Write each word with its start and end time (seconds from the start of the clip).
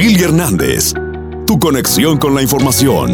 Lili 0.00 0.24
Hernández, 0.24 0.94
tu 1.46 1.58
conexión 1.58 2.16
con 2.16 2.34
la 2.34 2.40
información. 2.40 3.12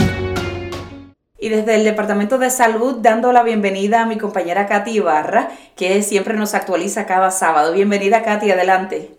Y 1.36 1.48
desde 1.48 1.74
el 1.74 1.82
Departamento 1.82 2.38
de 2.38 2.48
Salud, 2.48 2.98
dando 3.00 3.32
la 3.32 3.42
bienvenida 3.42 4.02
a 4.02 4.06
mi 4.06 4.18
compañera 4.18 4.68
Katy 4.68 4.92
Ibarra, 4.92 5.50
que 5.74 6.00
siempre 6.04 6.34
nos 6.34 6.54
actualiza 6.54 7.04
cada 7.04 7.32
sábado. 7.32 7.72
Bienvenida, 7.72 8.22
Katy, 8.22 8.52
adelante. 8.52 9.16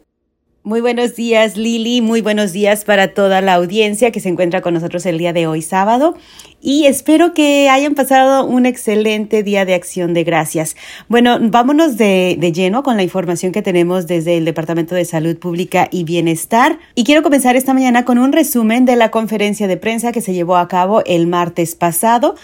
Muy 0.68 0.81
buenos 0.81 1.15
días 1.15 1.55
Lili, 1.55 2.02
muy 2.02 2.20
buenos 2.20 2.52
días 2.52 2.84
para 2.84 3.13
toda 3.13 3.39
la 3.39 3.54
audiencia 3.54 4.11
que 4.11 4.20
se 4.20 4.27
encuentra 4.27 4.59
con 4.59 4.73
nosotros 4.73 5.05
el 5.05 5.17
día 5.17 5.31
de 5.31 5.47
hoy 5.47 5.61
sábado. 5.61 6.17
Y 6.59 6.88
espero 6.88 7.34
que 7.34 7.70
hayan 7.70 7.95
pasado 7.95 8.43
un 8.45 8.66
excelente 8.66 9.43
día 9.43 9.63
de 9.63 9.75
acción 9.75 10.13
de 10.13 10.25
gracias. 10.25 10.75
Bueno, 11.07 11.38
vámonos 11.39 11.95
de, 11.95 12.35
de, 12.38 12.52
lleno 12.52 12.84
con 12.84 12.98
la 12.98 13.03
información 13.03 13.53
que 13.53 13.61
tenemos 13.61 14.07
desde 14.07 14.35
el 14.35 14.43
Departamento 14.43 14.93
de 14.93 15.05
Salud 15.05 15.38
Pública 15.38 15.88
y 15.89 16.03
Bienestar. 16.03 16.79
Y 16.95 17.05
quiero 17.05 17.23
comenzar 17.23 17.55
esta 17.55 17.73
mañana 17.73 18.04
con 18.04 18.18
un 18.18 18.34
resumen 18.34 18.84
de 18.84 18.98
la 18.98 19.09
conferencia 19.09 19.68
de 19.68 19.77
prensa 19.77 20.12
que 20.12 20.20
se 20.20 20.34
llevó 20.34 20.57
a 20.57 20.68
cabo 20.68 21.02
el 21.05 21.27
martes 21.27 21.76
pasado 21.76 22.35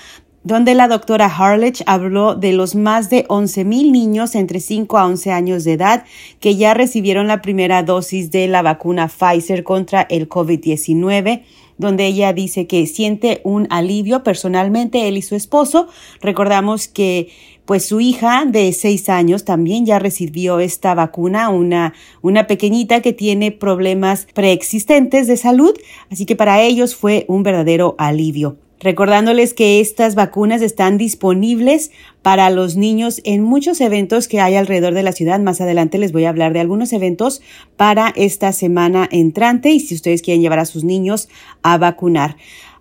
donde 0.44 0.76
la 0.76 0.88
doctora 0.88 1.26
Harlech 1.26 1.84
habló 1.86 2.36
de 2.36 2.54
los 2.54 2.76
más 2.76 3.10
de 3.10 3.26
11.000 3.28 3.92
niños 3.92 4.36
entre 4.36 4.60
5 4.60 4.98
a 4.98 5.06
11 5.06 5.32
años 5.32 5.64
de 5.64 5.74
edad 5.74 6.06
que 6.40 6.56
ya 6.56 6.74
recibieron 6.74 7.28
la 7.28 7.42
primera 7.42 7.84
dosis 7.84 8.30
de 8.32 8.48
la 8.48 8.62
vacuna 8.62 9.08
Pfizer 9.08 9.64
contra 9.64 10.02
el 10.02 10.28
COVID-19 10.28 11.44
donde 11.78 12.06
ella 12.06 12.34
dice 12.34 12.68
que 12.68 12.86
siente 12.86 13.42
un 13.44 13.68
alivio 13.70 14.24
personalmente 14.24 15.08
él 15.08 15.18
y 15.18 15.22
su 15.24 15.36
esposo. 15.36 15.88
Recordamos 16.22 16.88
que 16.88 17.30
pues 17.66 17.86
su 17.88 18.00
hija 18.00 18.46
de 18.46 18.72
seis 18.74 19.10
años 19.10 19.46
también 19.46 19.86
ya 19.86 19.98
recibió 19.98 20.60
esta 20.60 20.94
vacuna, 20.94 21.50
una, 21.50 21.94
una 22.22 22.46
pequeñita 22.46 23.02
que 23.02 23.14
tiene 23.14 23.52
problemas 23.52 24.28
preexistentes 24.34 25.28
de 25.28 25.38
salud, 25.38 25.74
así 26.12 26.26
que 26.26 26.36
para 26.36 26.62
ellos 26.62 26.96
fue 26.96 27.26
un 27.28 27.42
verdadero 27.44 27.96
alivio 27.98 28.58
recordándoles 28.84 29.54
que 29.54 29.80
estas 29.80 30.14
vacunas 30.14 30.62
están 30.62 30.98
disponibles 30.98 31.92
para 32.22 32.50
los 32.50 32.76
niños 32.76 33.22
en 33.24 33.42
muchos 33.42 33.82
eventos 33.82 34.28
que 34.28 34.42
hay 34.42 34.56
alrededor 34.56 34.94
de 34.94 35.04
la 35.04 35.14
ciudad. 35.14 35.40
Más 35.40 35.62
adelante 35.62 35.98
les 35.98 36.12
voy 36.12 36.26
a 36.26 36.30
hablar 36.30 36.54
de 36.54 36.60
algunos 36.60 36.94
eventos 36.94 37.42
para 37.78 38.14
esta 38.16 38.52
semana 38.52 39.08
entrante 39.12 39.72
y 39.72 39.80
si 39.80 39.96
ustedes 39.96 40.22
quieren 40.22 40.42
llevar 40.42 40.60
a 40.60 40.66
sus 40.66 40.84
niños 40.84 41.30
a 41.64 41.78
vacunar. 41.78 42.36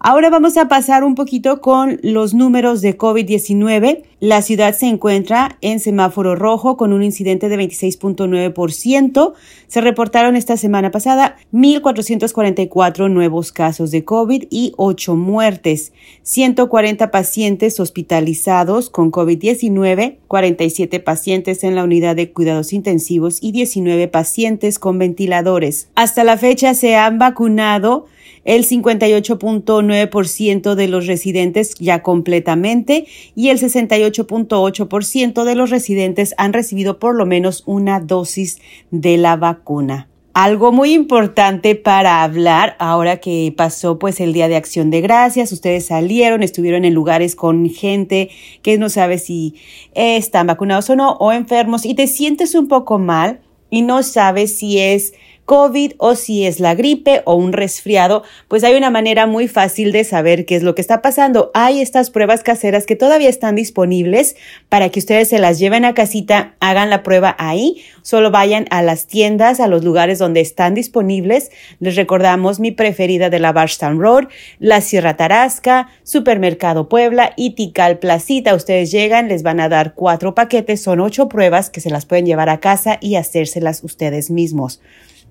Ahora 0.05 0.31
vamos 0.31 0.57
a 0.57 0.67
pasar 0.67 1.05
un 1.05 1.15
poquito 1.15 1.61
con 1.61 2.01
los 2.03 2.35
números 2.35 2.81
de 2.81 2.99
COVID-19. 2.99 4.03
La 4.19 4.43
ciudad 4.43 4.75
se 4.75 4.87
encuentra 4.87 5.59
en 5.61 5.79
semáforo 5.79 6.35
rojo 6.35 6.77
con 6.77 6.93
un 6.93 7.05
incidente 7.05 7.49
de 7.49 7.57
26.9%. 7.57 9.33
Se 9.69 9.81
reportaron 9.81 10.35
esta 10.35 10.57
semana 10.57 10.91
pasada 10.91 11.37
1.444 11.53 13.13
nuevos 13.13 13.53
casos 13.53 13.93
de 13.93 14.05
COVID 14.05 14.49
y 14.51 14.73
8 14.77 15.15
muertes. 15.15 15.93
140 16.25 17.13
pacientes 17.13 17.79
hospitalizados 17.79 18.91
con 18.91 19.13
COVID-19, 19.13 20.17
47 20.27 20.99
pacientes 20.99 21.63
en 21.63 21.77
la 21.77 21.85
unidad 21.85 22.17
de 22.17 22.33
cuidados 22.33 22.73
intensivos 22.73 23.41
y 23.41 23.53
19 23.53 24.09
pacientes 24.09 24.81
con 24.81 24.99
ventiladores. 24.99 25.91
Hasta 25.95 26.25
la 26.25 26.37
fecha 26.39 26.75
se 26.75 26.97
han 26.97 27.21
vacunado 27.21 28.07
el 28.45 28.67
58.9% 28.67 30.75
de 30.75 30.89
los 30.89 31.07
residentes 31.07 31.75
ya 31.79 32.03
completamente 32.03 33.07
y 33.35 33.49
el 33.51 33.59
68.8% 33.59 35.45
de 35.45 35.55
los 35.55 35.71
residentes 35.71 36.35
han 36.39 36.53
recibido 36.53 36.99
por 36.99 37.15
lo 37.15 37.25
menos 37.27 37.63
una 37.67 38.01
dosis 38.01 38.59
de 38.91 39.17
la 39.17 39.37
vacuna. 39.37 40.09
Algo 40.35 40.73
muy 40.73 40.95
importante 40.95 41.75
para 41.75 42.23
hablar 42.23 42.75
ahora 42.79 43.19
que 43.19 43.53
pasó 43.55 43.99
pues 43.99 44.19
el 44.19 44.33
Día 44.33 44.49
de 44.49 44.57
Acción 44.57 44.89
de 44.89 45.03
Gracias, 45.03 45.53
ustedes 45.53 45.85
salieron, 45.85 46.43
estuvieron 46.43 46.87
en 46.87 46.95
lugares 46.95 47.37
con 47.37 47.69
gente 47.69 48.31
que 48.63 48.79
no 48.79 48.89
sabe 48.89 49.19
si 49.19 49.57
están 49.93 50.47
vacunados 50.47 50.89
o 50.89 50.97
no 50.97 51.13
o 51.19 51.33
enfermos 51.33 51.85
y 51.85 51.95
te 51.95 52.07
sientes 52.07 52.55
un 52.55 52.67
poco 52.67 52.99
mal 52.99 53.43
y 53.69 53.83
no 53.83 54.03
sabes 54.03 54.59
si 54.59 54.79
es 54.79 55.13
COVID 55.45 55.95
o 55.99 56.15
si 56.15 56.47
es 56.47 56.61
la 56.61 56.75
gripe 56.75 57.23
o 57.25 57.35
un 57.35 57.53
resfriado, 57.53 58.23
pues 58.49 58.65
hay 58.65 58.75
una 58.75 58.91
manera 58.91 59.27
muy 59.27 59.49
fácil 59.49 59.93
de 59.93 60.05
saber 60.05 60.47
qué 60.47 60.57
es 60.57 60.63
lo 60.63 60.75
que 60.75 60.81
está 60.81 61.03
pasando. 61.03 61.51
Hay 61.53 61.81
estas 61.81 62.11
pruebas 62.11 62.43
caseras 62.43 62.87
que 62.87 62.97
todavía 62.97 63.29
están 63.29 63.57
disponibles 63.57 64.37
para 64.69 64.89
que 64.89 65.01
ustedes 65.01 65.29
se 65.29 65.39
las 65.39 65.59
lleven 65.59 65.85
a 65.85 65.95
casita, 65.95 66.55
hagan 66.61 66.91
la 66.91 67.03
prueba 67.03 67.35
ahí, 67.39 67.83
solo 68.03 68.31
vayan 68.31 68.67
a 68.71 68.83
las 68.83 69.07
tiendas, 69.07 69.59
a 69.61 69.67
los 69.67 69.85
lugares 69.85 70.19
donde 70.19 70.41
están 70.41 70.75
disponibles. 70.75 71.51
Les 71.81 71.97
recordamos 71.97 72.61
mi 72.61 72.71
preferida 72.71 73.29
de 73.29 73.41
la 73.41 73.53
Barstown 73.53 74.01
Road, 74.01 74.29
la 74.59 74.81
Sierra 74.81 75.17
Tarasca, 75.17 75.89
Supermercado 76.05 76.89
Puebla 76.89 77.33
y 77.37 77.51
Tical 77.51 77.99
Placita. 77.99 78.55
Ustedes 78.55 78.91
llegan, 78.91 79.29
les 79.29 79.43
van 79.43 79.61
a 79.61 79.69
dar 79.69 79.95
cuatro 79.95 80.35
paquetes, 80.35 80.83
son 80.83 81.01
ocho 81.01 81.29
pruebas 81.29 81.69
que 81.69 81.81
se 81.81 81.91
las 81.91 82.07
pueden 82.07 82.27
llevar 82.27 82.49
a 82.49 82.61
casa 82.61 82.99
y 83.01 83.17
hacérselas 83.17 83.83
ustedes 83.83 84.31
mismos. 84.31 84.81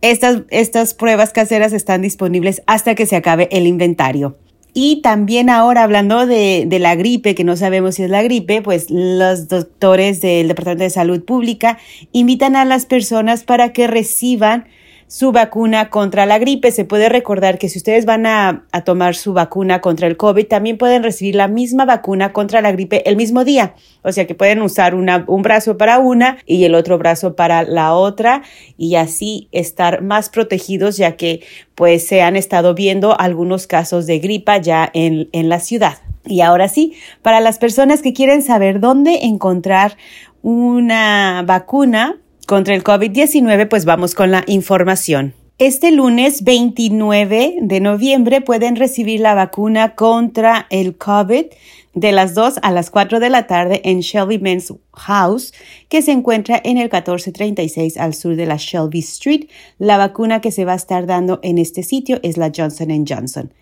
Estas, 0.02 0.42
estas 0.50 0.94
pruebas 0.94 1.32
caseras 1.32 1.74
están 1.74 2.02
disponibles 2.02 2.62
hasta 2.66 2.96
que 2.96 3.06
se 3.06 3.16
acabe 3.16 3.48
el 3.52 3.68
inventario. 3.68 4.38
Y 4.74 5.02
también 5.02 5.50
ahora 5.50 5.84
hablando 5.84 6.26
de, 6.26 6.64
de, 6.66 6.80
la 6.80 6.96
gripe, 6.96 7.36
que 7.36 7.44
no 7.44 7.58
sabemos 7.58 7.96
si 7.96 8.04
es 8.04 8.10
la 8.10 8.24
gripe, 8.24 8.62
pues 8.62 8.90
los 8.90 9.50
doctores 9.50 10.22
del 10.22 10.48
Departamento 10.48 10.86
de 10.86 10.90
Salud 10.90 11.24
Pública 11.24 11.78
invitan 12.14 12.56
a 12.56 12.64
las 12.64 12.86
personas 12.86 13.44
para 13.44 13.74
que 13.74 13.88
reciban 13.88 14.66
su 15.12 15.34
vacuna 15.34 15.90
contra 15.90 16.26
la 16.26 16.40
gripe. 16.40 16.72
Se 16.72 16.86
puede 16.86 17.10
recordar 17.10 17.58
que 17.58 17.68
si 17.68 17.78
ustedes 17.78 18.06
van 18.06 18.26
a, 18.26 18.64
tomar 18.86 19.14
su 19.14 19.34
vacuna 19.34 19.82
contra 19.82 20.08
el 20.08 20.16
COVID, 20.16 20.48
también 20.48 20.78
pueden 20.78 21.04
recibir 21.04 21.36
la 21.36 21.50
misma 21.50 21.84
vacuna 21.84 22.32
contra 22.32 22.62
la 22.62 22.72
gripe 22.72 23.08
el 23.10 23.18
mismo 23.18 23.44
día. 23.44 23.76
O 24.04 24.14
sea 24.14 24.26
que 24.26 24.36
pueden 24.36 24.62
usar 24.62 24.96
un 24.96 25.42
brazo 25.42 25.78
para 25.78 26.00
una 26.00 26.38
y 26.46 26.64
el 26.64 26.76
otro 26.76 26.98
brazo 26.98 27.36
para 27.36 27.64
la 27.64 27.94
otra 27.94 28.44
y 28.78 28.96
así 28.96 29.50
estar 29.52 30.02
más 30.02 30.30
protegidos 30.30 30.96
ya 30.96 31.18
que 31.18 31.42
pues 31.76 32.08
se 32.08 32.22
han 32.22 32.38
estado 32.38 32.74
viendo 32.74 33.20
algunos 33.20 33.68
casos 33.68 34.08
de 34.08 34.20
gripa 34.20 34.60
ya 34.60 34.90
en, 34.94 35.28
en 35.34 35.50
la 35.50 35.60
ciudad. 35.60 35.98
Y 36.26 36.40
ahora 36.40 36.70
sí, 36.70 36.94
para 37.22 37.42
las 37.42 37.58
personas 37.58 38.02
que 38.02 38.14
quieren 38.14 38.44
saber 38.44 38.80
dónde 38.80 39.26
encontrar 39.26 39.98
una 40.42 41.44
vacuna 41.46 42.22
contra 42.52 42.76
el 42.76 42.84
COVID-19, 42.84 43.70
pues 43.70 43.86
vamos 43.86 44.14
con 44.14 44.30
la 44.30 44.44
información. 44.46 45.34
Este 45.58 45.90
lunes 45.90 46.44
29 46.44 47.60
de 47.62 47.80
noviembre 47.80 48.42
pueden 48.42 48.76
recibir 48.76 49.22
la 49.22 49.36
vacuna 49.36 49.96
contra 49.96 50.68
el 50.70 50.98
COVID 50.98 51.46
de 51.94 52.12
las 52.12 52.36
2 52.36 52.56
a 52.62 52.72
las 52.74 52.90
4 52.90 53.22
de 53.22 53.30
la 53.30 53.48
tarde 53.48 53.80
en 53.86 54.02
Shelby 54.02 54.38
Men's 54.38 54.74
House, 54.92 55.54
que 55.88 56.02
se 56.02 56.12
encuentra 56.12 56.60
en 56.62 56.76
el 56.76 56.90
1436 56.92 57.96
al 57.96 58.14
sur 58.14 58.36
de 58.36 58.46
la 58.46 58.58
Shelby 58.58 59.00
Street. 59.00 59.46
La 59.80 59.96
vacuna 59.96 60.42
que 60.42 60.52
se 60.52 60.66
va 60.66 60.74
a 60.74 60.76
estar 60.76 61.06
dando 61.06 61.40
en 61.44 61.58
este 61.58 61.84
sitio 61.84 62.20
es 62.22 62.36
la 62.36 62.52
Johnson 62.54 63.06
Johnson. 63.08 63.54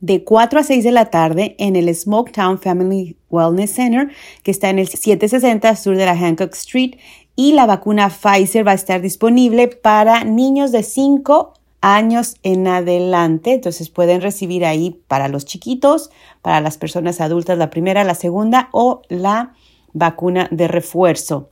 De 0.00 0.22
4 0.22 0.60
a 0.60 0.62
6 0.62 0.84
de 0.84 0.92
la 0.92 1.06
tarde 1.06 1.56
en 1.58 1.74
el 1.74 1.92
Smoketown 1.94 2.58
Family 2.58 3.16
Wellness 3.30 3.72
Center, 3.72 4.10
que 4.42 4.50
está 4.50 4.70
en 4.70 4.78
el 4.78 4.88
760 4.88 5.74
sur 5.76 5.96
de 5.96 6.06
la 6.06 6.16
Hancock 6.16 6.54
Street 6.54 6.92
y 7.34 7.52
la 7.52 7.66
vacuna 7.66 8.08
Pfizer 8.08 8.66
va 8.66 8.72
a 8.72 8.74
estar 8.74 9.00
disponible 9.00 9.68
para 9.68 10.24
niños 10.24 10.72
de 10.72 10.82
5 10.82 11.54
años 11.80 12.36
en 12.42 12.66
adelante. 12.66 13.54
Entonces 13.54 13.90
pueden 13.90 14.20
recibir 14.20 14.64
ahí 14.64 15.00
para 15.08 15.28
los 15.28 15.44
chiquitos, 15.44 16.10
para 16.42 16.60
las 16.60 16.78
personas 16.78 17.20
adultas 17.20 17.58
la 17.58 17.70
primera, 17.70 18.04
la 18.04 18.14
segunda 18.14 18.68
o 18.72 19.02
la 19.08 19.54
vacuna 19.92 20.48
de 20.50 20.68
refuerzo. 20.68 21.50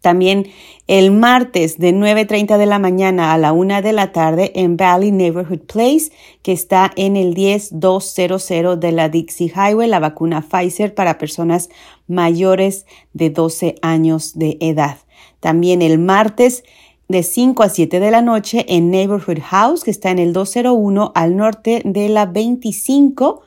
También 0.00 0.46
el 0.86 1.10
martes 1.10 1.78
de 1.78 1.92
9.30 1.92 2.56
de 2.56 2.66
la 2.66 2.78
mañana 2.78 3.32
a 3.32 3.38
la 3.38 3.52
1 3.52 3.82
de 3.82 3.92
la 3.92 4.12
tarde 4.12 4.52
en 4.54 4.76
Valley 4.76 5.10
Neighborhood 5.10 5.66
Place, 5.66 6.12
que 6.42 6.52
está 6.52 6.92
en 6.96 7.16
el 7.16 7.34
10200 7.34 8.80
de 8.80 8.92
la 8.92 9.08
Dixie 9.08 9.52
Highway, 9.54 9.88
la 9.88 9.98
vacuna 9.98 10.40
Pfizer 10.40 10.94
para 10.94 11.18
personas 11.18 11.68
mayores 12.06 12.86
de 13.12 13.30
12 13.30 13.74
años 13.82 14.38
de 14.38 14.56
edad. 14.60 14.98
También 15.40 15.82
el 15.82 15.98
martes 15.98 16.62
de 17.08 17.22
5 17.22 17.62
a 17.62 17.68
7 17.68 18.00
de 18.00 18.10
la 18.10 18.22
noche 18.22 18.66
en 18.68 18.90
Neighborhood 18.90 19.40
House, 19.42 19.82
que 19.82 19.90
está 19.90 20.10
en 20.10 20.18
el 20.18 20.32
201 20.32 21.12
al 21.14 21.36
norte 21.36 21.82
de 21.84 22.08
la 22.08 22.26
25, 22.26 23.42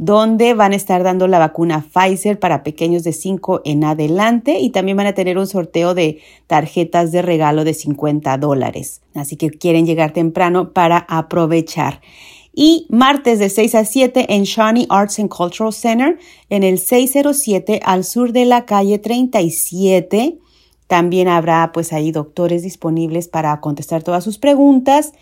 donde 0.00 0.54
van 0.54 0.72
a 0.72 0.76
estar 0.76 1.02
dando 1.02 1.28
la 1.28 1.38
vacuna 1.38 1.84
Pfizer 1.92 2.38
para 2.38 2.62
pequeños 2.62 3.04
de 3.04 3.12
5 3.12 3.60
en 3.66 3.84
adelante 3.84 4.58
y 4.58 4.70
también 4.70 4.96
van 4.96 5.06
a 5.06 5.12
tener 5.12 5.36
un 5.36 5.46
sorteo 5.46 5.92
de 5.92 6.22
tarjetas 6.46 7.12
de 7.12 7.20
regalo 7.20 7.64
de 7.64 7.74
50 7.74 8.38
dólares. 8.38 9.02
Así 9.14 9.36
que 9.36 9.50
quieren 9.50 9.84
llegar 9.84 10.14
temprano 10.14 10.72
para 10.72 11.04
aprovechar. 11.06 12.00
Y 12.54 12.86
martes 12.88 13.38
de 13.40 13.50
6 13.50 13.74
a 13.74 13.84
7 13.84 14.34
en 14.34 14.44
Shawnee 14.44 14.86
Arts 14.88 15.18
and 15.18 15.28
Cultural 15.28 15.74
Center 15.74 16.18
en 16.48 16.62
el 16.62 16.78
607 16.78 17.82
al 17.84 18.04
sur 18.04 18.32
de 18.32 18.46
la 18.46 18.64
calle 18.64 18.98
37 18.98 20.38
También 20.86 21.28
habrá 21.28 21.72
pues 21.74 21.92
ahí 21.92 22.10
doctores 22.10 22.62
disponibles 22.62 23.28
para 23.28 23.60
contestar 23.60 24.02
todas 24.02 24.24
sus 24.24 24.38
preguntas. 24.38 25.12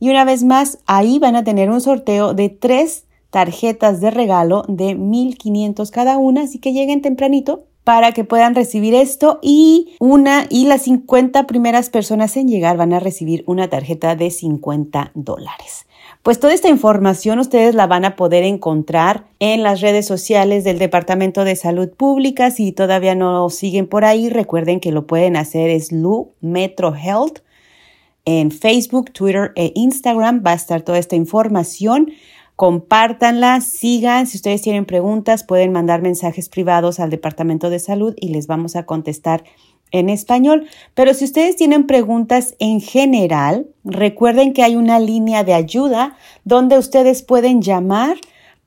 Y 0.00 0.10
una 0.10 0.24
vez 0.24 0.42
más, 0.42 0.80
ahí 0.86 1.20
van 1.20 1.36
a 1.36 1.44
tener 1.44 1.70
un 1.70 1.80
sorteo 1.80 2.34
de 2.34 2.48
tres 2.48 3.04
tarjetas 3.34 4.00
de 4.00 4.12
regalo 4.12 4.62
de 4.68 4.94
1500 4.94 5.90
cada 5.90 6.18
una, 6.18 6.42
así 6.42 6.60
que 6.60 6.72
lleguen 6.72 7.02
tempranito 7.02 7.64
para 7.82 8.12
que 8.12 8.22
puedan 8.22 8.54
recibir 8.54 8.94
esto 8.94 9.40
y 9.42 9.96
una 9.98 10.46
y 10.48 10.66
las 10.66 10.82
50 10.82 11.44
primeras 11.48 11.90
personas 11.90 12.36
en 12.36 12.46
llegar 12.46 12.76
van 12.76 12.92
a 12.92 13.00
recibir 13.00 13.42
una 13.48 13.68
tarjeta 13.68 14.14
de 14.14 14.30
50 14.30 15.10
dólares. 15.16 15.84
Pues 16.22 16.38
toda 16.38 16.54
esta 16.54 16.68
información 16.68 17.40
ustedes 17.40 17.74
la 17.74 17.88
van 17.88 18.04
a 18.04 18.14
poder 18.14 18.44
encontrar 18.44 19.24
en 19.40 19.64
las 19.64 19.80
redes 19.80 20.06
sociales 20.06 20.62
del 20.62 20.78
Departamento 20.78 21.42
de 21.42 21.56
Salud 21.56 21.88
Pública. 21.90 22.52
Si 22.52 22.70
todavía 22.70 23.16
no 23.16 23.50
siguen 23.50 23.88
por 23.88 24.04
ahí, 24.04 24.30
recuerden 24.30 24.78
que 24.78 24.92
lo 24.92 25.08
pueden 25.08 25.34
hacer 25.34 25.70
es 25.70 25.90
Lu 25.90 26.30
Metro 26.40 26.94
Health 26.94 27.40
en 28.26 28.52
Facebook, 28.52 29.10
Twitter 29.10 29.50
e 29.56 29.72
Instagram. 29.74 30.44
Va 30.46 30.52
a 30.52 30.54
estar 30.54 30.82
toda 30.82 30.98
esta 30.98 31.16
información. 31.16 32.12
Compártanla, 32.56 33.60
sigan. 33.60 34.26
Si 34.26 34.36
ustedes 34.36 34.62
tienen 34.62 34.84
preguntas, 34.84 35.42
pueden 35.42 35.72
mandar 35.72 36.02
mensajes 36.02 36.48
privados 36.48 37.00
al 37.00 37.10
Departamento 37.10 37.68
de 37.68 37.80
Salud 37.80 38.14
y 38.16 38.28
les 38.28 38.46
vamos 38.46 38.76
a 38.76 38.86
contestar 38.86 39.42
en 39.90 40.08
español. 40.08 40.66
Pero 40.94 41.14
si 41.14 41.24
ustedes 41.24 41.56
tienen 41.56 41.86
preguntas 41.86 42.54
en 42.60 42.80
general, 42.80 43.66
recuerden 43.84 44.52
que 44.52 44.62
hay 44.62 44.76
una 44.76 45.00
línea 45.00 45.42
de 45.42 45.54
ayuda 45.54 46.16
donde 46.44 46.78
ustedes 46.78 47.22
pueden 47.22 47.60
llamar 47.60 48.18